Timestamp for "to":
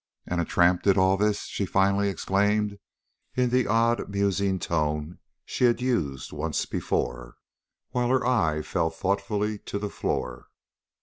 9.59-9.77